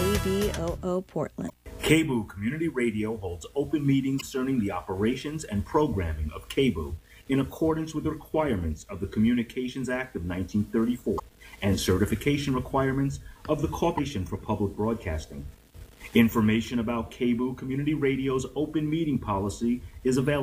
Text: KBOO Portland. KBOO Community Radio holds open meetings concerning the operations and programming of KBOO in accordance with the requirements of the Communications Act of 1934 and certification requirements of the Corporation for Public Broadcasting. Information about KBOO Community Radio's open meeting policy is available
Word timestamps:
KBOO 0.00 1.06
Portland. 1.08 1.50
KBOO 1.82 2.26
Community 2.26 2.68
Radio 2.68 3.18
holds 3.18 3.44
open 3.54 3.86
meetings 3.86 4.22
concerning 4.22 4.58
the 4.58 4.70
operations 4.70 5.44
and 5.44 5.62
programming 5.62 6.30
of 6.34 6.48
KBOO 6.48 6.94
in 7.28 7.40
accordance 7.40 7.94
with 7.94 8.04
the 8.04 8.10
requirements 8.10 8.86
of 8.88 9.00
the 9.00 9.06
Communications 9.06 9.90
Act 9.90 10.16
of 10.16 10.22
1934 10.22 11.16
and 11.60 11.78
certification 11.78 12.54
requirements 12.54 13.20
of 13.46 13.60
the 13.60 13.68
Corporation 13.68 14.24
for 14.24 14.38
Public 14.38 14.74
Broadcasting. 14.74 15.44
Information 16.14 16.78
about 16.78 17.10
KBOO 17.10 17.58
Community 17.58 17.92
Radio's 17.92 18.46
open 18.56 18.88
meeting 18.88 19.18
policy 19.18 19.82
is 20.02 20.16
available 20.16 20.38